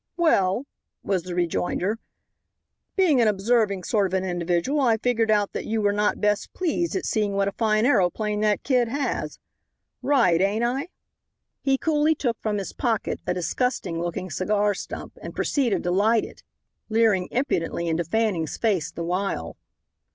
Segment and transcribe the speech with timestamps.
[0.17, 0.65] "Well,"
[1.03, 1.99] was the rejoinder,
[2.95, 6.51] "being an observing sort of an individual I figured out that you were not best
[6.53, 9.37] pleased at seeing what a fine aeroplane that kid has.
[10.01, 10.87] Right, ain't I?"
[11.61, 16.23] He coolly took from his pocket a disgusting looking cigar stump and proceeded to light
[16.23, 16.41] it,
[16.89, 19.55] leering impudently into Fanning's face the while.